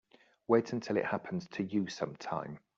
[0.47, 2.57] Wait until it happens to you sometime.